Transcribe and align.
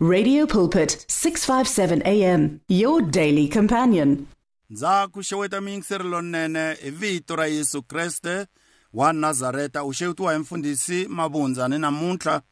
Radio 0.00 0.46
Pulpit 0.46 1.04
657 1.08 2.02
AM 2.06 2.60
your 2.68 3.02
daily 3.02 3.48
companion. 3.48 4.26
ndza 4.70 5.08
ku 5.12 5.22
xeweta 5.22 5.60
miyingiseri 5.60 6.04
lonene 6.04 6.74
hi 6.82 6.90
vito 6.90 7.36
ra 7.36 7.46
yesu 7.46 7.82
kreste 7.82 8.46
wa 8.94 9.12
nazareta 9.12 9.84
u 9.84 9.92
xewetiwa 9.92 10.32
hi 10.32 10.38
mfundhisi 10.38 11.06
mabundza 11.08 11.68
ni 11.68 11.78
namuntlha 11.78 12.42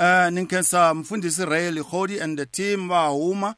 uh, 0.00 0.30
ni 0.32 0.46
khensa 0.46 0.94
mfundhisi 0.94 1.44
rael 1.44 1.78
hodi 1.78 2.20
and 2.20 2.38
the 2.38 2.46
team 2.46 2.88
va 2.88 3.06
huma 3.06 3.54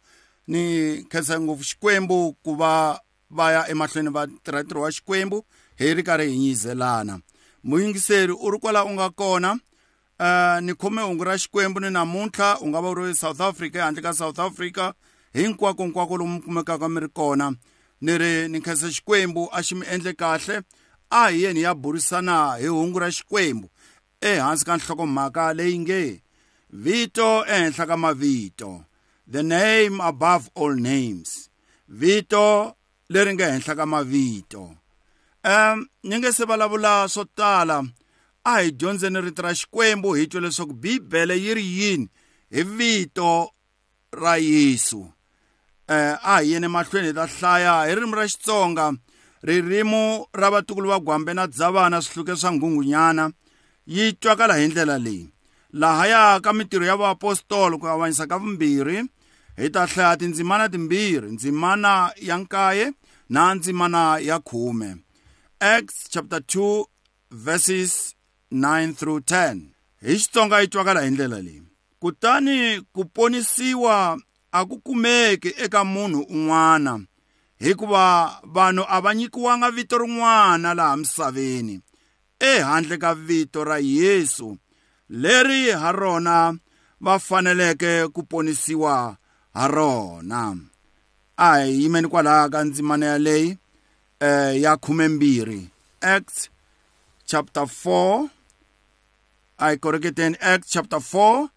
ni 0.47 1.05
khensa 1.09 1.41
ngopfu 1.41 1.65
xikwembu 1.65 2.33
ku 2.43 2.55
va 2.55 3.01
va 3.31 3.53
ya 3.53 3.69
emahlweni 3.69 4.09
va 4.11 4.27
tirha 4.27 4.81
wa 4.81 4.93
xikwembu 4.93 5.45
hi 5.79 5.95
ri 5.95 6.03
karhi 6.03 6.31
hi 6.33 6.39
nyizelana 6.39 7.21
muyingiseri 7.65 8.33
u 8.33 8.51
ri 8.51 8.59
kwala 8.59 8.85
u 8.85 8.91
nga 8.91 9.11
kona 9.11 9.59
uh, 10.21 10.61
ni 10.61 10.75
khome 10.75 11.03
hungu 11.03 11.25
ra 11.25 11.39
xikwembu 11.39 11.81
ni 11.81 11.91
namuntlha 11.91 12.59
u 12.61 12.69
nga 12.69 12.81
va 12.81 12.91
u 12.91 12.95
ri 12.95 13.15
south 13.15 13.41
africa 13.41 13.77
handle 13.85 14.03
ka 14.03 14.13
south 14.13 14.39
africa 14.39 14.93
hinkwako 15.35 15.83
hinkwako 15.83 16.17
lomu 16.17 16.43
kumekaka 16.43 16.89
mi 16.89 17.01
ri 17.01 17.09
kona. 17.09 17.55
Ni 18.01 18.19
ri 18.19 18.49
ni 18.49 18.61
khensa 18.61 18.89
xikwembu 18.89 19.49
a 19.53 19.63
xi 19.63 19.75
mi 19.75 19.87
endle 19.87 20.13
kahle 20.13 20.63
a 21.11 21.29
hi 21.29 21.43
yeni 21.43 21.63
ya 21.63 21.75
burisana 21.75 22.57
hi 22.61 22.67
hungu 22.67 22.99
ra 22.99 23.11
xikwembu 23.11 23.69
ehansi 24.21 24.65
ka 24.65 24.77
nhlokomhaka 24.77 25.55
leyi 25.55 25.79
nge 25.79 26.23
vito 26.71 27.45
ehenhla 27.47 27.87
ka 27.87 27.97
mavito 27.97 28.85
the 29.33 29.43
name 29.43 30.01
above 30.01 30.51
all 30.55 30.75
names 30.77 31.51
vito 31.89 32.77
leri 33.09 33.35
nga 33.35 33.53
henhla 33.53 33.75
ka 33.75 33.87
mavito. 33.87 34.75
Um 35.45 35.87
ni 36.03 36.19
nge 36.19 36.33
se 36.33 36.45
vulavula 36.45 37.09
swo 37.09 37.25
tala 37.25 37.85
a 38.47 38.63
hi 38.63 38.71
dyondzeni 38.71 39.21
rito 39.21 39.43
ra 39.43 39.51
xikwembu 39.55 40.15
hi 40.15 40.27
twa 40.31 40.41
leswaku 40.41 40.73
bibele 40.73 41.35
yi 41.35 41.55
ri 41.55 41.67
yini? 41.79 42.09
Hi 42.51 42.63
vito 42.63 43.51
ra 44.13 44.37
yesu. 44.37 45.03
Eh 45.89 46.15
a 46.23 46.39
hi 46.41 46.53
yene 46.53 46.69
mahlweni 46.69 47.09
hi 47.09 47.15
ta 47.15 47.27
hlaya. 47.27 47.75
Hi 47.87 47.95
ririmi 47.95 48.15
ra 48.15 48.27
xitsonga 48.29 48.93
ririmi 49.43 50.25
ra 50.33 50.51
vatukulu 50.51 50.89
va 50.89 51.01
gwambe 51.01 51.35
na 51.35 51.47
dzavana 51.47 52.03
swihluke 52.03 52.37
swa 52.37 52.53
nghungunyana 52.53 53.31
yi 53.87 54.13
twakala 54.13 54.55
hi 54.55 54.69
ndlela 54.69 54.99
leyi. 54.99 55.33
Lahaya 55.73 56.41
ka 56.41 56.53
mitirho 56.53 56.87
ya 56.87 56.97
vaapostolo 56.97 57.79
ku 57.79 57.89
avanyisa 57.89 58.27
ka 58.27 58.39
vumbirhi 58.39 59.03
hi 59.59 59.71
ta 59.71 59.87
hlaya 59.87 60.17
tindzimana 60.17 60.69
timbirhi 60.69 61.33
ndzimana 61.33 62.13
ya 62.23 62.39
nkaye 62.39 62.93
na 63.29 63.55
ndzimana 63.55 64.19
ya 64.19 64.39
khume. 64.39 64.97
Acts 65.61 66.07
chapter 66.11 66.39
2 66.39 66.85
verses 67.31 68.16
9 68.57 68.95
through 68.95 69.21
10 69.21 69.61
hi 70.03 70.19
xitsonga 70.19 70.61
yi 70.61 70.69
twakala 70.69 71.01
hi 71.01 71.11
ndlela 71.11 71.41
leyi. 71.43 71.63
Kutani 72.01 72.81
ku 72.93 73.05
ponisiwa 73.05 74.19
a 74.53 74.65
ku 74.65 74.77
kumeki 74.81 75.55
eka 75.65 75.85
munhu 75.85 76.21
un'wana 76.21 77.01
hikuva 77.59 78.05
vanhu 78.45 78.85
a 78.89 79.01
va 79.01 79.15
nyikiwanga 79.15 79.71
vito 79.71 79.99
rin'wana 79.99 80.75
laha 80.75 80.97
misaveni 80.97 81.81
ehandle 82.41 82.97
ka 82.99 83.15
vito 83.15 83.65
ra 83.65 83.79
Yesu. 83.79 84.57
Leri 85.11 85.71
ha 85.71 85.93
rona 85.93 86.59
va 87.01 87.19
faneleke 87.19 88.09
ku 88.09 88.23
ponisiwa 88.23 89.17
ha 89.55 89.69
rona. 89.69 90.57
A 91.37 91.59
hi 91.59 91.83
yimeni 91.83 92.09
kwalaha 92.09 92.49
ka 92.49 92.65
ndzimana 92.65 93.07
yaleyi 93.07 93.59
eh 94.21 94.63
ya 94.63 94.77
khumembirhi 94.77 95.69
acts 96.01 96.51
chapter 97.25 97.63
4 97.63 98.29
i 99.59 99.77
koreketeni 99.77 100.37
acts 100.41 100.71
chapter 100.71 100.99
4 100.99 101.49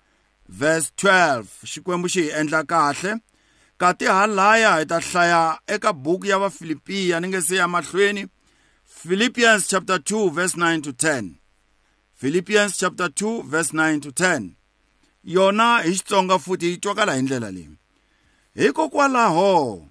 verse 0.50 0.92
12 0.98 1.44
xikwembu 1.66 2.08
xi 2.10 2.22
hi 2.22 2.30
endla 2.30 2.64
kahle. 2.64 3.20
Kati 3.78 4.06
halaya 4.06 4.76
hi 4.80 4.86
ta 4.86 5.00
hlaya 5.00 5.60
eka 5.68 5.94
buku 5.94 6.26
ya 6.28 6.40
vafilipiya 6.40 7.20
ni 7.20 7.28
nge 7.28 7.42
se 7.42 7.56
ya 7.56 7.68
mahlweni. 7.68 8.28
Philippians 8.86 9.68
chapter 9.68 9.98
2 9.98 10.30
verse 10.30 10.58
9 10.58 10.82
to 10.82 10.92
10 10.92 11.40
philippians 12.20 12.78
chapter 12.78 13.08
2 13.08 13.44
verse 13.44 13.72
9 13.72 14.00
to 14.02 14.10
10 14.10 14.50
yona 15.24 15.78
hi 15.78 15.92
xitsonga 15.92 16.40
futhi 16.40 16.66
yi 16.70 16.78
twakala 16.78 17.14
hi 17.16 17.22
ndlela 17.22 17.52
leyi. 17.52 17.70
Hikokwalaho 18.56 19.88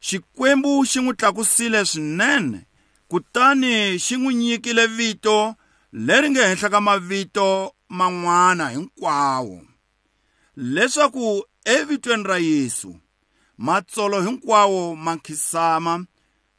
xikwembu 0.00 0.84
xi 0.86 1.00
n'wi 1.00 1.14
tlakusile 1.14 1.84
swinene 1.84 2.60
kutani 3.08 3.98
xi 3.98 4.16
n'wi 4.16 4.34
nyikile 4.34 4.86
vito 4.86 5.54
leri 5.92 6.30
nga 6.30 6.48
henhla 6.48 6.68
ka 6.70 6.80
mavito 6.80 7.74
man'wana 7.88 8.68
hinkwawo. 8.68 9.62
Leswaku 10.56 11.44
evitweni 11.64 12.22
ra 12.24 12.38
Yesu 12.38 12.96
matsolo 13.58 14.22
hinkwawo 14.22 14.96
ma 14.96 15.14
nkhisama 15.14 16.06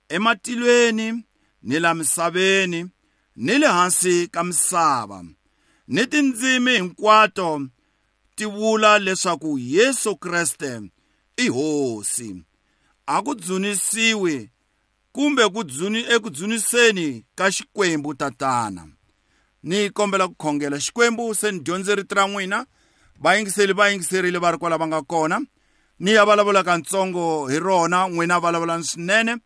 ematilweni 0.10 1.24
ni 1.64 1.80
la 1.80 1.94
misaveni 1.94 2.90
ni 3.36 3.58
le 3.58 3.68
hansi 3.68 4.28
ka 4.28 4.44
misava. 4.44 5.26
Ni 5.88 6.08
tindzimi 6.08 6.72
hinkwato 6.72 7.68
ti 8.36 8.46
vula 8.46 9.00
leswaku 9.00 9.60
Yesu 9.60 10.16
Kriste 10.16 10.82
i 11.38 11.48
hosi. 11.48 12.44
A 13.08 13.22
ku 13.22 13.36
dzunisiwi 13.36 14.50
kumbe 15.12 15.50
ku 15.50 15.64
dzuni 15.64 16.00
eku 16.00 16.30
dzuniseni 16.30 17.26
ka 17.36 17.52
xikwembu 17.52 18.14
tatana. 18.14 18.97
Ni 19.64 19.90
kombela 19.90 20.28
ku 20.28 20.36
khongela 20.36 20.80
xikwembu 20.80 21.36
se 21.36 21.52
ni 21.52 21.60
dyondze 21.60 21.96
rito 21.96 22.16
ra 22.16 22.28
n'wina. 22.28 22.66
Vayingiseli 23.20 23.74
va 23.74 23.90
yingiserile 23.90 24.40
va 24.40 24.52
ri 24.52 24.58
kwala 24.58 24.78
va 24.78 24.88
nga 24.88 25.02
kona. 25.02 25.42
Ni 26.00 26.12
ya 26.12 26.26
vulavulaka 26.26 26.78
ntsongo 26.78 27.48
hi 27.48 27.60
rona 27.60 28.08
n'wina 28.08 28.40
vulavulani 28.40 28.84
swinene. 28.84 29.38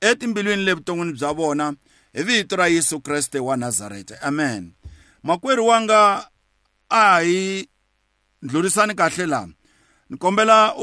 Etimbilwini 0.00 0.64
levuton'wini 0.64 1.12
bya 1.12 1.32
vona 1.32 1.74
hi 2.12 2.22
vito 2.22 2.56
ra 2.56 2.66
yesu 2.68 3.00
kreste 3.00 3.38
wa 3.38 3.56
nazareta 3.56 4.22
amen. 4.22 4.72
Makwerhu 5.22 5.66
wanga 5.66 6.30
a 6.88 7.20
hi 7.20 7.68
ndlurisani 8.42 8.94
kahle 8.94 9.26
laha 9.26 9.48
ni 10.10 10.16
kombela 10.16 10.74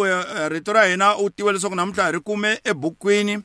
rito 0.49 0.73
ra 0.73 0.85
hina 0.85 1.17
u 1.17 1.29
tiva 1.29 1.51
leswaku 1.51 1.75
namuntlha 1.75 2.05
hi 2.05 2.11
ri 2.11 2.19
kume 2.19 2.59
ebukwini 2.63 3.39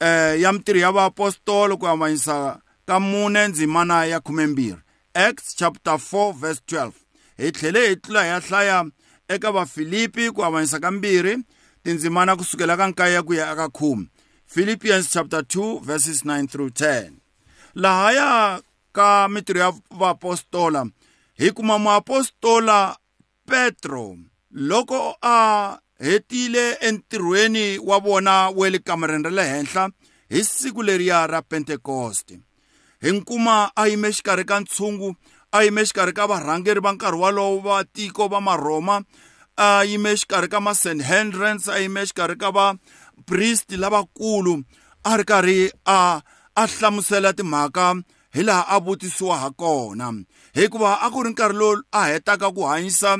eh 0.00 0.40
ya 0.40 0.52
mitirho 0.52 0.80
ya 0.80 0.92
vaapostolo 0.92 1.76
ku 1.76 1.88
avanyisa 1.88 2.60
ka 2.86 3.00
mune 3.00 3.48
ndzimana 3.48 4.04
ya 4.04 4.20
khumembirhi 4.20 4.85
acts 5.16 5.54
chapter 5.56 5.96
4 5.98 6.32
verse 6.32 6.60
12 6.68 6.92
hi 7.38 7.52
tlhele 7.52 7.88
hi 7.88 7.96
tlula 7.96 8.24
ya 8.26 8.40
hlaya 8.40 8.84
eka 9.28 9.52
vafilipi 9.52 10.30
ku 10.30 10.44
avanyisa 10.44 10.80
ka 10.80 10.90
mbirhi 10.90 11.36
tindzimana 11.82 12.36
kusukela 12.36 12.76
ka 12.76 12.86
nkaye 12.88 13.22
ku 13.22 13.34
ya 13.34 13.52
eka 13.52 13.68
khume. 13.68 14.06
Philippians 14.46 15.10
chapter 15.10 15.40
2 15.40 15.80
verses 15.80 16.24
9 16.24 16.46
through 16.46 16.70
10 16.70 17.10
lahaya 17.74 18.60
ka 18.92 19.28
mitirho 19.28 19.60
ya 19.60 19.72
vaapostola 19.90 20.86
hi 21.38 21.50
kuma 21.50 21.78
muapostola 21.78 22.96
petro 23.46 24.16
loko 24.50 25.16
a 25.22 25.78
hetile 25.98 26.72
entirhweni 26.72 27.78
wa 27.78 27.98
vona 28.00 28.48
wa 28.50 28.70
le 28.70 28.78
kamareni 28.78 29.24
ra 29.24 29.30
le 29.30 29.44
henhla 29.44 29.90
hi 30.28 30.44
siku 30.44 30.82
leriya 30.82 31.26
ra 31.26 31.42
pentekoste 31.42 32.38
hi 33.02 33.12
nkuma 33.12 33.70
a 33.76 33.88
yime 33.88 34.12
xikarhi 34.12 34.44
ka 34.44 34.60
ntshungu 34.60 35.14
a 35.52 35.64
yime 35.64 35.84
xikarhi 35.84 36.12
ka 36.12 36.26
varhangeri 36.26 36.80
va 36.80 36.92
nkarhi 36.92 37.20
walowo 37.20 37.60
va 37.60 37.84
tiko 37.84 38.28
va 38.28 38.40
marhoma 38.40 39.02
a 39.56 39.84
yime 39.84 40.16
xikarhi 40.16 40.48
ka 40.48 40.60
ma-sanhedrins 40.60 41.68
a 41.68 41.80
yime 41.80 42.06
xikarhi 42.06 42.36
ka 42.38 42.50
vapristi 42.50 43.76
lavakulu. 43.76 44.64
A 45.04 45.16
ri 45.16 45.24
karhi 45.24 45.70
a 45.86 46.20
a 46.56 46.66
hlamusela 46.66 47.32
timhaka 47.32 47.94
hi 48.34 48.42
laha 48.42 48.64
a 48.68 48.80
vutisiwa 48.80 49.38
ha 49.38 49.50
kona. 49.50 50.12
Hikuva 50.54 51.00
a 51.00 51.10
ku 51.10 51.22
ri 51.22 51.30
nkarhi 51.30 51.56
lowu 51.56 51.82
a 51.92 52.04
hetaka 52.10 52.52
ku 52.52 52.62
hanyisa 52.66 53.16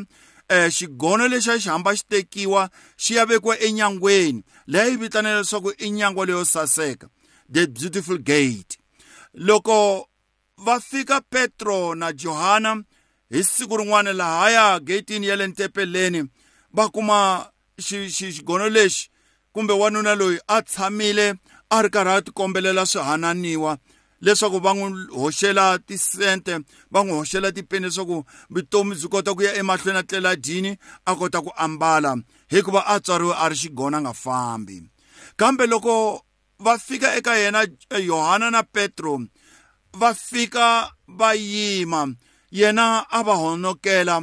eh 0.48 0.68
xigono 0.70 1.28
lexi 1.28 1.50
a 1.50 1.58
xi 1.58 1.68
hamba 1.68 1.94
xi 1.96 2.04
tekiwa 2.10 2.68
xi 2.96 3.14
ya 3.14 3.24
vekiwa 3.26 3.58
enyangweni. 3.58 4.44
Leyi 4.66 4.96
vitanela 4.96 5.40
leswaku 5.40 5.72
i 5.78 5.90
nyangwa 5.90 6.26
leyo 6.26 6.44
saseka 6.44 7.08
the 7.48 7.66
beautiful 7.66 8.18
gate. 8.18 8.78
Loko 9.36 10.08
va 10.64 10.80
fika 10.80 11.20
petro 11.20 11.94
na 11.94 12.12
johana 12.12 12.82
hi 13.30 13.44
siku 13.44 13.76
rin'wana 13.76 14.12
lahaya 14.12 14.80
gatini 14.80 15.26
ya 15.26 15.36
le 15.36 15.46
ntepeleni 15.46 16.24
va 16.72 16.88
kuma 16.88 17.50
xigono 17.78 18.68
lexi 18.68 19.10
kumbe 19.52 19.72
wanuna 19.72 20.14
loyi 20.14 20.38
a 20.48 20.62
tshamile 20.62 21.34
a 21.70 21.82
ri 21.82 21.90
karhi 21.90 22.10
a 22.10 22.22
tikombelela 22.22 22.86
swihananiwa 22.86 23.78
leswaku 24.20 24.60
va 24.60 24.74
n'wi 24.74 25.06
hoxela 25.12 25.78
tisente 25.78 26.58
va 26.90 27.04
n'wi 27.04 27.12
hoxela 27.12 27.52
tipeni 27.52 27.86
leswaku 27.86 28.24
vutomi 28.50 28.94
byi 28.94 29.08
kota 29.08 29.34
ku 29.34 29.42
ya 29.42 29.54
emahlweni 29.54 29.98
a 29.98 30.02
tlela 30.02 30.36
dyini 30.36 30.78
a 31.06 31.14
kota 31.14 31.42
ku 31.42 31.52
ambala. 31.56 32.16
Hikuva 32.48 32.86
a 32.86 33.00
tswariwe 33.00 33.34
a 33.34 33.48
ri 33.48 33.56
xigona 33.56 34.00
nga 34.00 34.12
fambi. 34.12 34.82
Kambe 35.36 35.66
loko 35.66 36.22
va 36.58 36.78
fika 36.78 37.16
eka 37.16 37.36
yena 37.36 37.66
yohana 37.90 38.50
na 38.50 38.62
petro 38.62 39.20
va 39.92 40.14
fika 40.14 40.92
va 41.08 41.34
yima. 41.34 42.14
Yena 42.50 43.06
a 43.10 43.22
va 43.22 43.34
honokela 43.34 44.22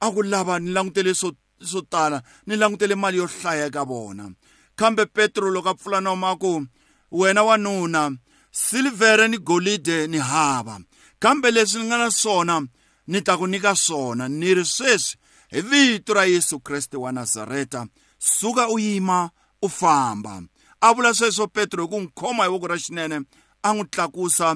a 0.00 0.10
ku 0.10 0.22
lava 0.22 0.58
ni 0.58 0.70
langutele 0.70 1.14
swo 1.14 1.32
swo 1.60 1.80
tala 1.80 2.22
ni 2.46 2.56
langutele 2.56 2.94
mali 2.94 3.18
yo 3.18 3.26
hlaya 3.26 3.66
eka 3.66 3.84
vona. 3.84 4.30
Kambe 4.76 5.06
petro 5.06 5.50
loko 5.50 5.68
a 5.68 5.74
pfula 5.74 6.00
noma 6.00 6.36
ku 6.36 6.66
wena 7.12 7.42
wanuna 7.42 8.12
silivhere 8.50 9.28
ni 9.28 9.38
golide 9.38 10.06
ni 10.06 10.18
hava. 10.18 10.80
Kambe 11.18 11.50
leswi 11.50 11.80
ni 11.80 11.86
nga 11.86 11.98
na 11.98 12.10
swona 12.10 12.66
ni 13.06 13.20
ta 13.22 13.36
ku 13.36 13.46
nyika 13.46 13.74
swona. 13.74 14.28
Ni 14.28 14.54
ri 14.54 14.64
sweswi 14.64 15.18
hi 15.50 15.60
vito 15.60 16.14
ra 16.14 16.24
yesu 16.24 16.60
kreste 16.60 16.96
wa 16.96 17.12
nazareta 17.12 17.86
suka 18.18 18.68
u 18.68 18.78
yima 18.78 19.30
u 19.62 19.68
famba. 19.68 20.42
A 20.84 20.92
vula 20.92 21.14
sweswo 21.14 21.46
petro 21.48 21.84
hi 21.84 21.88
ku 21.88 21.96
n'wi 22.00 22.12
khoma 22.14 22.44
hi 22.44 22.50
voko 22.52 22.68
ra 22.68 22.76
xinene 22.76 23.24
a 23.62 23.72
n'wi 23.72 23.88
tlakusa 23.88 24.48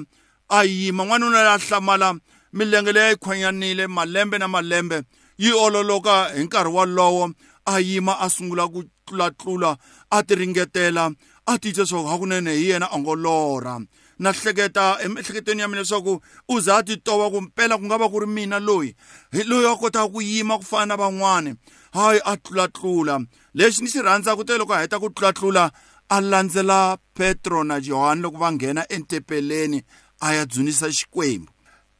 a 0.49 0.59
yima 0.63 1.03
n'wanuna 1.03 1.39
ya 1.41 1.57
hlamala 1.57 2.13
milenge 2.53 2.91
leyi 2.93 3.09
yi 3.11 3.17
khwanyanile 3.17 3.87
malembe 3.87 4.37
na 4.37 4.47
malembe 4.47 5.01
yi 5.37 5.51
ololoka 5.51 6.29
hi 6.35 6.43
nkarhi 6.43 6.69
wolowo 6.69 7.33
a 7.65 7.79
yima 7.79 8.13
a 8.19 8.29
sungula 8.29 8.67
ku 8.69 8.83
tlulatlula 9.05 9.77
a 10.11 10.23
ti 10.23 10.35
ringetela 10.35 11.09
a 11.45 11.57
titwa 11.57 11.85
swa 11.85 12.11
hakunene 12.11 12.53
hi 12.53 12.69
yena 12.69 12.91
a 12.91 12.97
ngo 12.99 13.15
lorha 13.15 13.81
na 14.19 14.31
hleketa 14.31 14.97
emiehleketweni 15.01 15.61
ya 15.61 15.67
mina 15.67 15.81
leswaku 15.81 16.21
u 16.49 16.59
za 16.59 16.77
a 16.77 16.83
ti 16.83 16.97
tova 16.97 17.29
ku 17.29 17.41
mpela 17.41 17.77
ku 17.77 17.85
nga 17.85 17.97
va 17.97 18.09
ku 18.09 18.19
ri 18.19 18.27
mina 18.27 18.59
loyi. 18.59 18.95
Hi 19.31 19.43
loyi 19.43 19.65
a 19.65 19.75
kotaka 19.75 20.11
ku 20.11 20.21
yima 20.21 20.57
ku 20.57 20.63
fana 20.63 20.85
na 20.85 20.95
van'wani 20.97 21.55
hayi 21.93 22.19
a 22.25 22.37
tlulatlula 22.37 23.19
lexi 23.55 23.81
ni 23.81 23.89
xi 23.89 24.01
rhandzaka 24.01 24.43
te 24.43 24.57
loko 24.57 24.73
a 24.73 24.81
heta 24.83 24.99
ku 24.99 25.09
tlulatlula 25.09 25.71
a 26.09 26.21
landzela 26.21 26.97
petro 27.13 27.63
na 27.63 27.79
johani 27.79 28.21
loko 28.21 28.37
va 28.37 28.51
nghena 28.51 28.85
entepeleni 28.91 29.83
a 30.21 30.33
ya 30.33 30.45
dzunisa 30.45 30.91
xikwembu. 30.91 31.51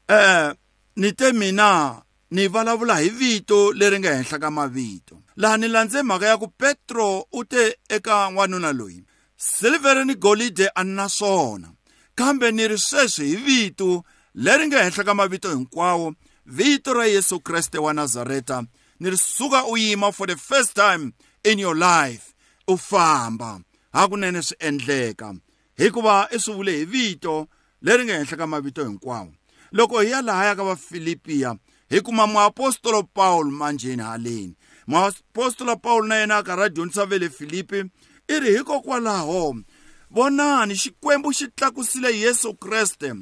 Eh 0.08 0.54
ni 0.96 1.14
te 1.14 1.32
mina 1.32 2.02
ni 2.32 2.48
vulavula 2.48 2.98
hi 2.98 3.10
vito 3.10 3.72
leri 3.74 4.00
nga 4.00 4.16
henhla 4.16 4.40
ka 4.40 4.52
mavito. 4.52 5.22
Laha 5.36 5.58
ni 5.58 5.68
landze 5.68 6.04
mhaka 6.04 6.26
ya 6.26 6.38
ku 6.38 6.48
petro 6.48 7.26
u 7.32 7.44
te 7.44 7.78
eka 7.90 8.30
n'wanuna 8.32 8.74
loyi. 8.74 9.04
Silivhere 9.38 10.06
ni 10.06 10.16
golide 10.16 10.70
a 10.76 10.84
ni 10.84 10.94
na 10.94 11.10
swona. 11.10 11.72
Kambe 12.16 12.52
ni 12.52 12.68
ri 12.68 12.78
sweswi 12.78 13.28
hi 13.28 13.36
vito 13.36 14.04
leri 14.36 14.68
nga 14.68 14.84
henhla 14.84 15.04
ka 15.04 15.14
mavito 15.14 15.50
hinkwawo 15.50 16.14
vito 16.46 16.94
ra 16.94 17.06
yesu 17.06 17.40
kreste 17.40 17.78
wa 17.78 17.94
nazareta. 17.94 18.64
Ni 19.00 19.10
ri 19.10 19.18
suka 19.18 19.66
u 19.66 19.78
yima 19.78 20.12
for 20.12 20.28
the 20.28 20.36
first 20.36 20.76
time 20.76 21.14
in 21.44 21.60
your 21.60 21.76
life. 21.76 22.34
U 22.68 22.78
famba. 22.78 23.62
Hakunene 23.92 24.42
swi 24.42 24.58
endleka 24.60 25.36
hikuva 25.78 26.28
i 26.32 26.40
swi 26.40 26.54
vule 26.54 26.78
hi 26.78 26.86
vito 26.86 27.48
leri 27.82 28.06
nga 28.06 28.18
henhla 28.18 28.38
ka 28.38 28.48
mavito 28.48 28.84
hinkwawo. 28.86 29.34
Loko 29.72 30.02
hi 30.02 30.12
ya 30.12 30.22
lahaya 30.22 30.56
ka 30.56 30.64
vafilipiya 30.64 31.56
hi 31.90 32.02
kuma 32.02 32.28
muapostolo 32.28 33.04
paul 33.04 33.52
manjeni 33.52 34.04
haleni. 34.04 34.56
Muapostolo 34.88 35.76
paul 35.76 36.08
na 36.08 36.16
yena 36.16 36.38
a 36.38 36.44
karhi 36.44 36.64
a 36.64 36.70
dyondzisa 36.70 37.06
ve 37.06 37.20
le 37.20 37.30
filipi 37.30 37.84
i 38.28 38.40
ri 38.40 38.58
hikokwalaho 38.58 39.56
vonani 40.12 40.76
xikwembu 40.76 41.34
xi 41.34 41.48
tlakusile 41.48 42.20
yesu 42.20 42.54
kreste 42.54 43.14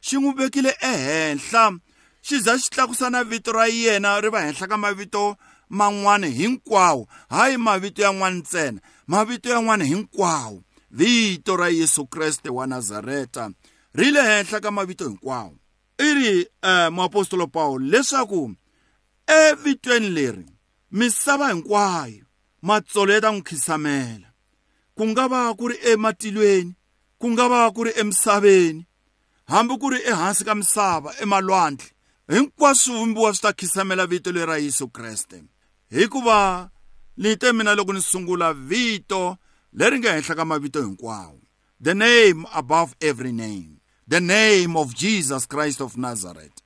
xi 0.00 0.16
n'wi 0.16 0.32
vekile 0.32 0.76
ehenhla 0.80 1.78
xi 2.22 2.38
za 2.38 2.58
xi 2.58 2.70
tlakusa 2.70 3.10
na 3.10 3.24
vito 3.24 3.52
ra 3.52 3.66
yena 3.66 4.20
ri 4.20 4.28
va 4.28 4.40
henhla 4.40 4.66
ka 4.68 4.76
mavito 4.76 5.36
man'wana 5.72 6.26
hinkwawo. 6.26 7.08
Hayi 7.28 7.56
mavito 7.56 8.02
yan'wana 8.02 8.36
ntsena. 8.36 8.80
Mavito 9.06 9.50
yan'wana 9.50 9.84
hinkwawo 9.84 10.62
vito 10.90 11.56
ra 11.56 11.68
yesu 11.68 12.06
kreste 12.06 12.48
wa 12.50 12.66
nazareta 12.66 13.50
ri 13.94 14.10
le 14.10 14.22
henhla 14.22 14.60
ka 14.60 14.70
mavito 14.70 15.08
hinkwawo. 15.08 15.54
I 15.98 16.14
ri 16.14 16.46
um 16.62 16.94
muapostolo 16.94 17.46
paul 17.46 17.82
leswaku 17.82 18.54
evitweni 19.26 20.10
leri 20.10 20.46
misava 20.90 21.48
hinkwayo 21.52 22.24
matsolo 22.62 23.12
ya 23.12 23.20
ta 23.20 23.30
n'wi 23.32 23.42
khisamela. 23.42 24.28
Ku 24.94 25.06
nga 25.06 25.28
va 25.28 25.54
ku 25.54 25.68
ri 25.68 25.76
ematilweni 25.82 26.74
ku 27.18 27.30
nga 27.30 27.48
va 27.48 27.70
ku 27.70 27.84
ri 27.84 27.92
emisaveni 27.96 28.86
hambi 29.46 29.78
ku 29.78 29.90
ri 29.90 30.00
ehansi 30.02 30.44
ka 30.44 30.54
misava 30.54 31.14
emalwandle 31.22 31.86
hinkwaswo 32.28 32.92
swivumbiwa 32.92 33.34
swi 33.34 33.42
ta 33.42 33.52
khisamela 33.52 34.06
vito 34.06 34.32
leri 34.32 34.46
ra 34.46 34.56
yesu 34.58 34.88
kreste. 34.88 35.44
Hikuva 35.90 36.70
ni 37.16 37.36
te 37.36 37.52
mina 37.52 37.74
loko 37.74 37.92
ni 37.92 38.02
sungula 38.02 38.52
vito 38.52 39.36
leri 39.72 39.98
nga 39.98 40.12
henhla 40.12 40.34
ka 40.34 40.44
mavito 40.44 40.82
hinkwawo. 40.82 41.40
The 41.80 41.94
name 41.94 42.46
above 42.54 42.94
every 43.00 43.32
name. 43.32 43.80
The 44.08 44.20
name 44.20 44.76
of 44.76 44.94
jesus 44.94 45.46
christ 45.46 45.80
of 45.80 45.96
nazareth. 45.96 46.62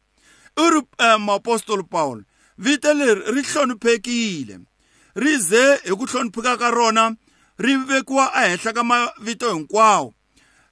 U 0.57 0.71
ri 0.71 0.79
um, 0.79 1.23
muapostolo 1.27 1.83
paul 1.91 2.23
vito 2.59 2.95
leri 2.95 3.21
ri 3.33 3.43
hloniphekile. 3.43 4.61
Ri 5.15 5.39
ze 5.39 5.77
hi 5.85 5.91
ku 5.91 6.07
hlonipheka 6.07 6.59
ka 6.59 6.71
rona 6.71 7.17
ri 7.59 7.77
vekiwa 7.77 8.33
ehenhla 8.45 8.73
ka 8.73 8.85
mavito 8.85 9.55
hinkwawo. 9.55 10.15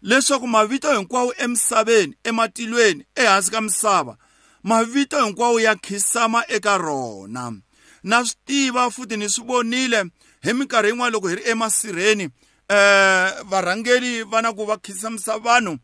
Leswaku 0.02 0.46
mavito 0.46 0.92
hinkwawo 0.92 1.34
emisaveni 1.38 2.14
ematilweni 2.24 3.04
ehansi 3.14 3.50
ka 3.50 3.60
misava 3.60 4.16
mavito 4.62 5.24
hinkwawo 5.24 5.60
ya 5.60 5.74
khisama 5.74 6.44
eka 6.48 6.78
rona. 6.78 7.52
Na 8.04 8.24
swi 8.24 8.36
tiva 8.46 8.90
futhi 8.90 9.16
ni 9.16 9.28
swi 9.28 9.44
vonile 9.48 10.00
hi 10.44 10.52
minkarhi 10.52 10.90
yin'wana 10.90 11.12
loko 11.14 11.28
hi 11.28 11.34
ri 11.34 11.42
emasirheni 11.50 12.28
eh 12.68 13.28
varhangeli 13.50 14.22
va 14.22 14.42
na 14.42 14.52
ku 14.52 14.66
va 14.66 14.76
khisamisa 14.76 15.38
vanhu 15.38 15.78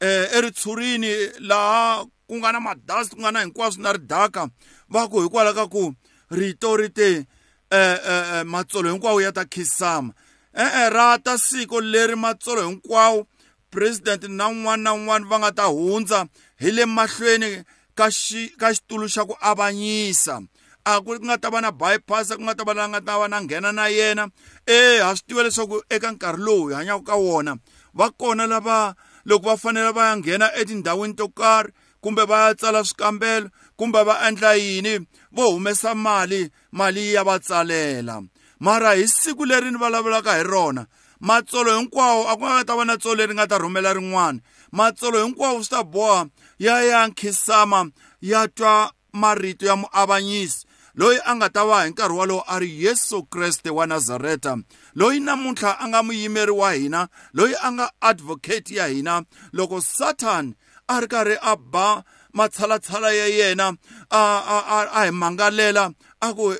eh 0.00 0.36
eritshurini 0.36 1.12
laha 1.48 2.04
ku 2.28 2.34
nga 2.40 2.52
na 2.52 2.60
madust 2.60 3.14
ku 3.14 3.20
nga 3.20 3.32
na 3.32 3.44
hinkwaswo 3.44 3.82
na 3.82 3.92
ridaka 3.92 4.48
va 4.88 5.08
ku 5.08 5.20
hikwalaho 5.24 5.56
ka 5.56 5.66
ku 5.66 5.94
rito 6.30 6.76
ri 6.76 6.88
te 6.88 7.26
eh 7.72 8.44
matsolo 8.44 8.92
hinkwawo 8.92 9.20
ya 9.20 9.32
ta 9.32 9.44
khisama. 9.44 10.12
E-e 10.52 10.90
ra 10.90 11.18
ta 11.18 11.38
siku 11.38 11.80
leri 11.80 12.16
matsolo 12.16 12.68
hinkwawo 12.68 13.26
president 13.70 14.24
na 14.28 14.48
un'wana 14.48 14.82
na 14.82 14.92
un'wana 14.92 15.26
va 15.26 15.38
nga 15.38 15.52
ta 15.52 15.64
hundza 15.64 16.28
hi 16.60 16.70
le 16.70 16.84
mahlweni 16.86 17.64
ka 17.94 18.10
xi 18.10 18.52
ka 18.60 18.68
xitulu 18.74 19.08
xa 19.08 19.24
ku 19.24 19.36
avanyisa. 19.40 20.40
A 20.84 21.00
ku 21.00 21.14
nga 21.24 21.38
ta 21.38 21.50
va 21.50 21.60
na 21.60 21.70
bypass 21.70 22.34
ku 22.36 22.42
nga 22.42 22.54
ta 22.54 22.64
va 22.64 22.74
la 22.74 22.86
nga 22.88 23.00
ta 23.00 23.18
va 23.18 23.28
na 23.28 23.40
nghena 23.40 23.72
na 23.72 23.86
yena. 23.88 24.28
E 24.66 24.98
ha 24.98 25.14
swi 25.16 25.24
tiva 25.26 25.42
leswaku 25.42 25.82
eka 25.88 26.12
nkarhi 26.12 26.42
lowu 26.42 26.68
hi 26.68 26.74
hanyaka 26.74 27.04
ka 27.12 27.16
wona 27.16 27.56
va 27.94 28.10
kona 28.10 28.46
lava 28.46 28.94
loko 29.24 29.46
va 29.48 29.56
fanele 29.56 29.92
va 29.92 30.08
ya 30.08 30.16
nghena 30.16 30.46
etindhawini 30.60 31.14
to 31.14 31.28
karhi 31.28 31.72
kumbe 32.02 32.24
va 32.26 32.48
ya 32.48 32.54
tsala 32.54 32.84
swikambelo 32.84 33.48
kumbe 33.76 34.02
va 34.02 34.28
endla 34.28 34.54
yini 34.54 35.06
vo 35.32 35.50
humesa 35.50 35.94
mali 35.94 36.50
mali 36.72 37.14
ya 37.14 37.24
va 37.24 37.38
tsalela. 37.38 38.22
Mara 38.60 38.94
hi 38.94 39.08
siku 39.08 39.44
leri 39.44 39.70
ni 39.70 39.78
vulavulaka 39.78 40.34
hi 40.34 40.42
rona 40.42 40.86
matsolo 41.20 41.78
hinkwawo 41.78 42.28
a 42.28 42.36
ku 42.36 42.44
nga 42.44 42.64
ta 42.64 42.76
va 42.76 42.84
na 42.84 42.96
tsolo 42.98 43.14
leri 43.14 43.34
nga 43.34 43.46
ta 43.46 43.58
rhumela 43.58 43.94
rin'wana. 43.94 44.40
Matsolo 44.72 45.22
hinkwawo 45.24 45.62
swi 45.62 45.70
ta 45.70 45.84
boha 45.84 46.26
ya 46.58 46.82
ya 46.82 47.06
nkhisama 47.06 47.90
ya 48.20 48.48
twa 48.48 48.92
marito 49.12 49.66
ya 49.66 49.76
muavanyisi. 49.76 50.66
Loyi 50.94 51.18
a 51.24 51.32
nga 51.36 51.48
ta 51.48 51.64
va 51.64 51.84
hi 51.84 51.90
nkarhi 51.90 52.16
walowo 52.18 52.44
a 52.46 52.58
ri 52.58 52.84
yesu 52.84 53.22
kreste 53.22 53.70
wa 53.70 53.86
nazareta 53.86 54.56
loyi 54.94 55.20
namuntlha 55.20 55.78
a 55.78 55.88
nga 55.88 56.02
muyimeri 56.02 56.50
wa 56.52 56.72
hina 56.72 57.08
loyi 57.32 57.54
a 57.62 57.72
nga 57.72 57.86
advocate 58.00 58.74
ya 58.74 58.86
hina 58.86 59.22
loko 59.52 59.80
satan 59.80 60.54
a 60.88 61.00
ri 61.00 61.06
karhi 61.06 61.36
a 61.40 61.56
ba 61.56 62.04
matshalatshala 62.32 63.12
ya 63.12 63.26
yena 63.26 63.76
a, 64.10 64.20
a, 64.54 64.58
a, 64.76 64.78
a 64.92 65.04
hi 65.04 65.10
mangalela 65.10 65.92
a 66.20 66.28
ku 66.34 66.54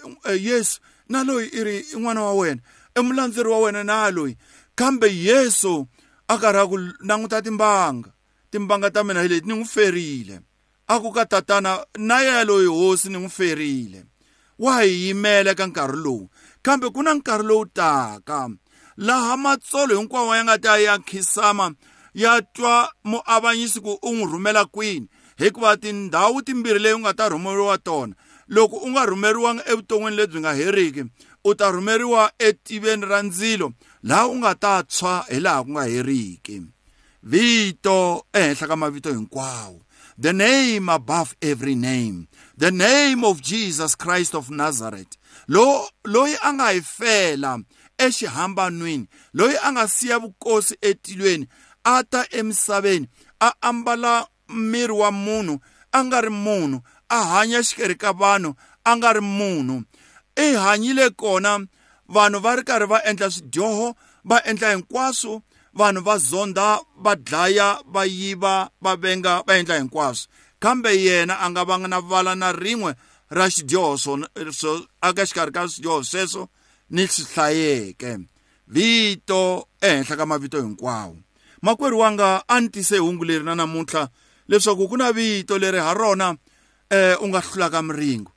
yesu 0.47 0.81
na 1.09 1.25
loyi 1.25 1.47
i 1.53 1.65
ri 1.65 1.77
n'wana 1.97 2.23
wa 2.23 2.35
wena 2.35 2.61
i 2.97 3.01
mulandzeri 3.01 3.49
wa 3.49 3.59
wena 3.59 3.85
na 3.85 4.11
loyi 4.11 4.37
kambe 4.75 5.09
yesu 5.13 5.87
a 6.29 6.39
karhi 6.39 6.61
a 6.61 6.67
ku 6.67 6.77
languta 7.05 7.43
timbanga 7.43 8.11
timbanga 8.51 8.91
ta 8.91 9.05
mina 9.05 9.23
hi 9.23 9.29
leti 9.29 9.47
ni 9.47 9.55
n'wi 9.55 9.65
ferile 9.65 10.41
a 10.89 11.01
ku 11.01 11.13
ka 11.13 11.25
tatana 11.25 11.85
na 11.99 12.21
yena 12.21 12.45
loyi 12.45 12.67
hosi 12.67 13.09
ni 13.09 13.19
n'wi 13.19 13.29
ferile. 13.29 14.12
Wa 14.63 14.83
hi 14.83 15.07
yimela 15.07 15.51
eka 15.51 15.67
nkarhi 15.67 15.97
lowu. 16.05 16.31
Kambe 16.63 16.91
ku 16.95 17.03
na 17.03 17.15
nkarhi 17.15 17.47
lowu 17.47 17.67
taka. 17.67 18.51
Laha 18.97 19.37
matsolo 19.37 19.99
hinkwawo 19.99 20.37
ya 20.37 20.45
nga 20.45 20.59
ta 20.59 20.79
ya 20.79 20.99
khisama 20.99 21.75
ya 22.15 22.43
twa 22.43 22.93
muavanyisi 23.05 23.81
ku 23.81 23.99
u 24.03 24.13
n'wi 24.15 24.25
rhumela 24.33 24.65
kwini? 24.65 25.09
Hikuva 25.37 25.77
tindhawu 25.77 26.43
timbirhi 26.43 26.79
leyi 26.79 26.95
u 26.95 26.99
nga 26.99 27.15
ta 27.15 27.29
rhumeriwa 27.29 27.79
tona 27.79 28.15
loko 28.49 28.77
u 28.77 28.91
nga 28.91 29.07
rhumeriwangi 29.07 29.63
evuton'wini 29.73 30.17
lebyi 30.17 30.41
nga 30.41 30.53
heriki 30.55 31.05
u 31.45 31.55
ta 31.55 31.71
rhumeriwa 31.71 32.33
etiveni 32.39 33.07
ra 33.07 33.23
ndzilo 33.23 33.73
laha 34.03 34.27
u 34.29 34.37
nga 34.37 34.55
ta 34.55 34.83
tshwa 34.83 35.25
hi 35.29 35.41
laha 35.41 35.65
ku 35.65 35.71
nga 35.71 35.85
heriki. 35.85 36.63
Vito 37.23 38.25
ehenhla 38.33 38.67
ka 38.69 38.77
mavito 38.77 39.11
hinkwawo. 39.11 39.81
The 40.19 40.33
name 40.33 40.93
above 40.93 41.35
every 41.41 41.75
name. 41.75 42.29
The 42.63 42.71
name 42.71 43.25
of 43.25 43.43
jesus 43.43 43.97
christ 43.97 44.37
of 44.37 44.49
nazareth. 44.49 45.17
Lo 45.49 45.85
loyi 46.05 46.37
a 46.45 46.53
nga 46.53 46.71
hi 46.71 46.81
fela 46.81 47.59
exihambanweni 47.99 49.09
loyi 49.35 49.57
a 49.63 49.73
nga 49.73 49.89
siya 49.89 50.19
vukosi 50.23 50.77
etilweni 50.81 51.49
a 51.85 52.05
ta 52.05 52.23
emisaveni 52.31 53.09
a 53.41 53.51
ambala 53.61 54.29
miri 54.49 54.93
wa 54.93 55.11
munhu 55.11 55.59
a 55.93 56.05
nga 56.05 56.21
ri 56.21 56.31
munhu 56.31 56.79
a 57.09 57.19
hanya 57.35 57.67
xikarhi 57.67 57.99
ka 57.99 58.13
vanhu 58.13 58.55
a 58.85 58.97
nga 58.97 59.13
ri 59.13 59.21
munhu. 59.21 59.83
I 60.37 60.55
hanyile 60.55 61.11
kona 61.11 61.67
vanhu 62.07 62.39
va 62.45 62.57
ri 62.57 62.63
karhi 62.63 62.87
va 62.87 63.03
endla 63.03 63.31
swidyoho 63.31 63.97
va 64.25 64.39
endla 64.47 64.71
hinkwaswo 64.71 65.43
vanhu 65.75 66.01
va 66.07 66.15
zonda 66.19 66.79
va 66.95 67.17
dlaya 67.17 67.83
va 67.95 68.07
yiva 68.07 68.71
va 68.81 68.97
venga 68.97 69.43
va 69.47 69.59
endla 69.59 69.83
hinkwaswo. 69.83 70.31
Kambe 70.63 70.95
yena 70.95 71.35
a 71.43 71.51
nga 71.51 71.65
vanga 71.65 71.89
na 71.89 72.01
vala 72.01 72.35
na 72.35 72.53
rin'we 72.53 72.95
ra 73.31 73.51
xidyoho 73.51 73.99
so 73.99 74.71
aka 75.03 75.27
xikarhi 75.27 75.53
ka 75.53 75.67
swidyoho 75.69 76.05
sweswo 76.05 76.49
ni 76.91 77.09
swi 77.09 77.25
hlayeke. 77.35 78.19
Vito 78.69 79.67
ehenhla 79.81 80.17
ka 80.17 80.27
mavito 80.27 80.63
hinkwawo. 80.63 81.17
Makwerhu 81.63 81.99
wanga 81.99 82.45
a 82.49 82.61
ni 82.61 82.69
tise 82.69 82.99
hungu 82.99 83.25
leri 83.25 83.45
na 83.45 83.55
namuntlha 83.55 84.09
leswaku 84.49 84.89
ku 84.89 84.97
na 84.97 85.13
vito 85.13 85.59
leri 85.59 85.79
ha 85.79 85.95
rona 85.95 86.37
eh 86.91 87.17
u 87.21 87.29
nga 87.29 87.41
hlulaka 87.41 87.83
miringo. 87.83 88.33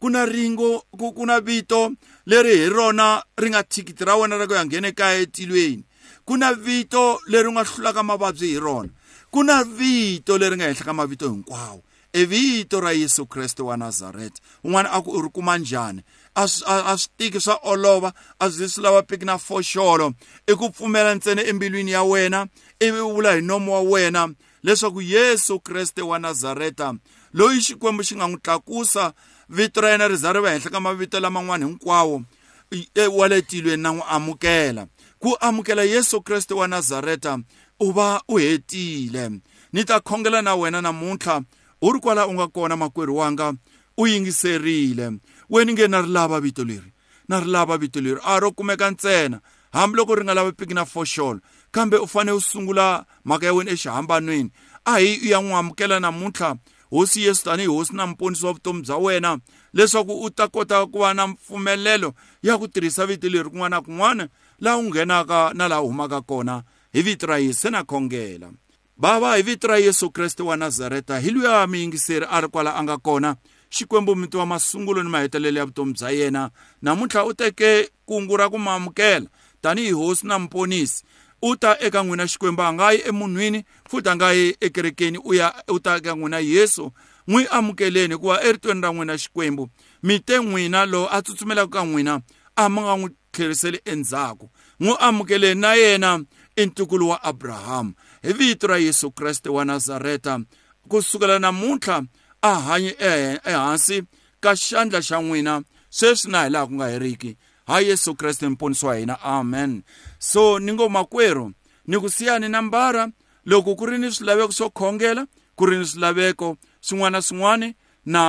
Ku 0.00 0.10
na 0.10 0.26
ringo 0.26 0.82
ku, 0.90 1.12
ku 1.12 1.26
na 1.26 1.40
vito 1.40 1.94
leri 2.26 2.58
hi 2.58 2.68
rona 2.68 3.22
ri 3.36 3.50
nga 3.50 3.62
thikithi 3.62 4.04
ra 4.04 4.16
wena 4.16 4.36
ra 4.36 4.46
ku 4.46 4.54
ya 4.54 4.64
nghena 4.66 4.88
ekaya 4.88 5.22
etilweni. 5.22 5.84
Ku 6.26 6.36
na 6.36 6.54
vito 6.54 7.20
leri 7.26 7.48
u 7.48 7.52
nga 7.52 7.64
hlulaka 7.64 8.02
mavabyi 8.02 8.48
hi 8.50 8.58
rona. 8.58 8.90
Ku 9.30 9.44
na 9.44 9.64
vito 9.64 10.38
leri 10.38 10.56
nga 10.56 10.64
henhla 10.64 10.84
ka 10.84 10.92
mavito 10.92 11.30
hinkwawo. 11.30 11.82
I 12.12 12.24
vito 12.24 12.80
ra 12.80 12.92
yesu 12.92 13.26
kreste 13.26 13.62
wa 13.62 13.76
nazareta 13.76 14.40
un'wana 14.64 14.92
a 14.92 15.02
ku 15.02 15.10
u 15.10 15.22
ri 15.22 15.28
kuma 15.28 15.58
njhani? 15.58 16.02
A 16.34 16.48
swi 16.48 17.08
tiki 17.16 17.40
swa 17.40 17.58
olova? 17.62 18.12
A 18.40 18.50
swi 18.50 18.68
swi 18.68 18.82
lava 18.82 19.02
piki 19.02 19.24
na 19.24 19.38
foxolo? 19.38 20.14
I 20.46 20.54
ku 20.54 20.70
pfumela 20.70 21.14
ntsena 21.14 21.42
embilwini 21.42 21.90
ya 21.90 22.02
wena? 22.02 22.46
Ivi 22.80 23.00
u 23.00 23.12
vula 23.14 23.34
hi 23.34 23.40
nomo 23.40 23.72
wa 23.72 23.80
wena? 23.80 24.28
Leswaku 24.62 25.02
yesu 25.02 25.60
kreste 25.60 26.02
wa 26.02 26.18
nazareta 26.18 26.94
loyi 27.34 27.60
xikwembu 27.60 28.02
xi 28.02 28.16
nga 28.16 28.26
n'wi 28.26 28.40
tlakusa 28.40 29.12
vito 29.48 29.80
ra 29.80 29.90
yena 29.90 30.08
ri 30.08 30.16
za 30.16 30.32
ri 30.32 30.40
va 30.40 30.50
henhla 30.50 30.70
ka 30.70 30.80
mavito 30.80 31.20
laman'wana 31.20 31.66
hinkwawo 31.66 32.22
e, 32.70 33.06
wa 33.06 33.28
le 33.28 33.42
tilweni 33.42 33.82
na 33.82 33.92
n'wi 33.92 34.02
amukela. 34.08 34.86
Ku 35.18 35.36
amukela 35.40 35.82
yesu 35.82 36.22
kreste 36.22 36.54
wa 36.54 36.68
nazareta 36.68 37.38
u 37.80 37.92
va 37.92 38.20
u 38.28 38.38
hetile. 38.38 39.30
Ni 39.72 39.84
ta 39.84 40.00
khongela 40.00 40.42
na 40.42 40.54
wena 40.54 40.80
namuntlha 40.80 41.42
u 41.80 41.92
ri 41.92 42.00
kwala 42.00 42.26
u 42.26 42.34
nga 42.34 42.48
kona 42.48 42.76
makwerhu 42.76 43.16
wanga 43.16 43.52
u 43.96 44.06
yingiserile. 44.06 45.12
Weni 45.50 45.72
nge 45.72 45.88
na 45.88 46.00
ri 46.00 46.08
lava 46.08 46.40
vito 46.40 46.64
leri 46.64 46.92
na 47.28 47.40
ri 47.40 47.46
lava 47.46 47.78
vito 47.78 48.00
leri 48.00 48.20
a 48.24 48.40
ro 48.40 48.52
kumeka 48.52 48.90
ntsena. 48.90 49.40
Hambiloko 49.72 50.14
ri 50.14 50.24
nga 50.24 50.34
lavi 50.34 50.52
piki 50.52 50.74
na 50.74 50.84
foxolo 50.84 51.40
kambe 51.70 51.96
u 51.96 52.06
fanele 52.06 52.36
u 52.36 52.40
sungula 52.40 53.04
mhaka 53.24 53.46
ya 53.46 53.54
wena 53.54 53.70
exihambanweni. 53.70 54.50
A 54.84 54.98
hi 54.98 55.20
u 55.22 55.26
ya 55.26 55.40
n'wi 55.40 55.54
amukela 55.54 56.00
namuntlha 56.00 56.56
hosi 56.90 57.22
yesu 57.22 57.44
tanihi 57.44 57.68
hosi 57.68 57.96
na 57.96 58.06
muponisi 58.06 58.46
wa 58.46 58.52
vutomi 58.52 58.82
bya 58.82 58.96
wena 58.96 59.38
leswaku 59.74 60.24
u 60.24 60.30
ta 60.30 60.48
kota 60.48 60.86
ku 60.86 60.98
va 60.98 61.14
na 61.14 61.26
mpfumelelo 61.26 62.14
ya 62.42 62.58
ku 62.58 62.68
tirhisa 62.68 63.06
vito 63.06 63.28
leri 63.28 63.50
kun'wana 63.50 63.76
na 63.76 63.82
kun'wana 63.82 64.28
laha 64.60 64.78
u 64.78 64.82
nghenaka 64.82 65.52
na 65.54 65.68
laha 65.68 65.82
u 65.82 65.86
humaka 65.86 66.20
kona 66.20 66.62
hi 66.92 67.02
vito 67.02 67.26
ra 67.26 67.38
yesu 67.38 67.70
na 67.70 67.84
khongela. 67.84 68.50
Bava 68.96 69.36
hi 69.36 69.42
vito 69.42 69.68
ra 69.68 69.78
yesu 69.78 70.10
kreste 70.10 70.42
wa 70.42 70.56
nazareta 70.56 71.20
hi 71.20 71.30
luya 71.30 71.66
miyingiseri 71.66 72.26
a 72.30 72.40
ri 72.40 72.48
kwala 72.48 72.74
a 72.74 72.82
nga 72.82 72.98
kona 72.98 73.36
xikwembu 73.70 74.16
miti 74.16 74.36
wa 74.36 74.46
masungulo 74.46 75.02
ni 75.02 75.08
mahetelelo 75.08 75.58
ya 75.58 75.66
vutomi 75.66 75.92
bya 75.92 76.10
yena 76.10 76.50
namuntlha 76.82 77.24
u 77.24 77.34
teke 77.34 77.90
kungu 78.06 78.36
ra 78.36 78.48
ku 78.48 78.58
mamukela 78.58 79.26
tanihi 79.60 79.90
hosi 79.90 80.26
na 80.26 80.38
muponisi 80.38 81.04
u 81.42 81.56
ta 81.56 81.76
eka 81.80 82.02
n'wina 82.02 82.26
xikwembu 82.26 82.62
a 82.62 82.72
nga 82.72 82.92
yi 82.92 83.02
emunhwini 83.08 83.64
futhi 83.88 84.08
a 84.08 84.16
nga 84.16 84.32
yi 84.32 84.56
ekerekeni 84.60 85.18
u 85.24 85.34
ya 85.34 85.54
u 85.68 85.78
ta 85.80 85.96
eka 85.96 86.14
n'wina 86.14 86.38
yesu 86.38 86.92
n'wi 87.28 87.46
amukeleni 87.50 88.14
hikuva 88.14 88.42
eritweni 88.42 88.80
ra 88.80 88.92
n'wina 88.92 89.18
xikwembu. 89.18 89.68
Mi 90.02 90.18
te 90.20 90.38
n'wina 90.38 90.86
lowu 90.86 91.08
a 91.10 91.22
tsutsumelaka 91.22 91.70
ka 91.70 91.84
n'wina 91.84 92.20
a 92.56 92.68
mi 92.68 92.80
nga 92.80 92.96
n'wi 92.96 93.10
tlheriseli 93.32 93.80
endzhaku 93.84 94.50
n'wi 94.80 94.96
amukeleni 95.00 95.60
na 95.60 95.74
yena 95.74 96.24
i 96.56 96.66
ntukulu 96.66 97.08
wa 97.08 97.22
abrahamu 97.22 97.92
hi 98.22 98.32
vito 98.32 98.66
ra 98.66 98.78
yesu 98.78 99.10
kreste 99.10 99.48
wa 99.48 99.64
nazareta 99.64 100.40
kusukela 100.88 101.38
namuntlha 101.38 102.02
a 102.42 102.54
hanye 102.54 102.96
ehansi 103.44 104.02
ka 104.40 104.56
xandla 104.56 105.02
xa 105.02 105.18
n'wina 105.22 105.62
sweswi 105.90 106.30
na 106.30 106.44
hi 106.44 106.50
laha 106.50 106.66
ku 106.66 106.74
nga 106.74 106.88
heriki. 106.88 107.36
Ha 107.66 107.80
yesu 107.80 108.14
kreste 108.14 108.48
mponisi 108.48 108.86
wa 108.86 108.96
hina. 108.96 109.22
Amen. 109.22 109.82
So 110.18 110.58
ni 110.58 110.72
ngo 110.72 110.88
makwerhu 110.88 111.52
ni 111.86 111.98
ku 111.98 112.08
siyani 112.08 112.48
nambara 112.48 113.08
loko 113.44 113.74
ku 113.74 113.86
ri 113.86 113.98
ni 113.98 114.12
swilaveko 114.12 114.52
swo 114.52 114.70
khongela 114.70 115.26
ku 115.56 115.66
ri 115.66 115.78
ni 115.78 115.86
swilaveko 115.86 116.56
swin'wana 116.80 117.18
na 117.18 117.22
swin'wana 117.22 117.74
na 118.06 118.22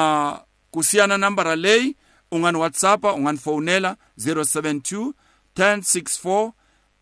ku 0.72 0.84
siyana 0.84 1.18
nambara 1.18 1.56
leyi 1.56 1.96
u 2.32 2.40
nga 2.40 2.52
ni 2.52 2.58
whatsappa 2.58 3.14
u 3.14 3.20
nga 3.22 3.32
ni 3.32 3.38
fowunela 3.38 3.96
072 4.18 5.14
1064 5.56 6.52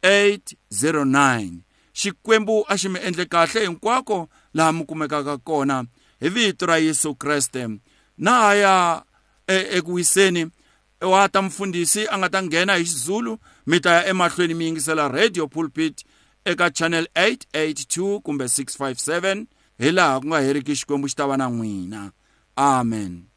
809 0.03 1.67
xikwembu 1.93 2.65
a 2.67 2.77
xi 2.77 2.89
mi 2.89 2.99
endle 2.99 3.25
kahle 3.25 3.65
hinkwako 3.65 4.29
laha 4.53 4.71
mi 4.71 4.85
kumekaka 4.85 5.37
kona 5.37 5.85
hi 6.19 6.29
vito 6.29 6.65
ra 6.65 6.77
yesu 6.77 7.15
kreste. 7.15 7.67
Na 8.17 8.31
haya 8.31 9.03
eku 9.47 9.93
wiseni 9.93 10.47
wa 11.01 11.29
ta 11.29 11.41
mfundhisi 11.41 12.07
a 12.07 12.17
nga 12.17 12.29
ta 12.29 12.43
nghena 12.43 12.75
hi 12.75 12.83
xizulu 12.83 13.37
mi 13.67 13.79
ta 13.79 13.91
ya 13.91 14.05
emahlweni 14.05 14.53
mi 14.53 14.65
yingisela 14.65 15.07
radio 15.07 15.47
pulpit 15.47 16.05
eka 16.45 16.69
channel 16.69 17.07
882 17.15 18.19
kumbe 18.19 18.45
657 18.45 19.45
hi 19.79 19.91
laha 19.91 20.19
ku 20.19 20.27
nga 20.27 20.39
heriki 20.39 20.75
xikwembu 20.75 21.07
xi 21.07 21.15
ta 21.15 21.27
va 21.27 21.37
na 21.37 21.49
n'wina. 21.49 22.11
Amen. 22.55 23.36